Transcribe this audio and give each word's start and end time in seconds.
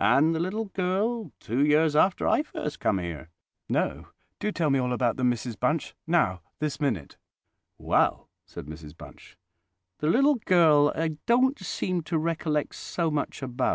and 0.00 0.34
the 0.34 0.40
little 0.40 0.64
girl, 0.64 1.30
two 1.38 1.64
years 1.64 1.94
after 1.94 2.26
I 2.26 2.42
first 2.42 2.80
come 2.80 2.98
here?" 2.98 3.30
"No. 3.68 4.08
Do 4.40 4.50
tell 4.50 4.68
me 4.68 4.80
all 4.80 4.92
about 4.92 5.16
them, 5.16 5.30
Mrs 5.30 5.56
Bunch—now, 5.60 6.40
this 6.58 6.80
minute!" 6.80 7.18
"Well," 7.78 8.28
said 8.44 8.66
Mrs 8.66 8.96
Bunch, 8.96 9.38
"the 10.00 10.08
little 10.10 10.40
girl 10.44 10.90
I 10.96 11.18
don't 11.26 11.60
seem 11.60 12.02
to 12.02 12.18
recollect 12.18 12.74
so 12.74 13.12
much 13.12 13.42
about. 13.42 13.74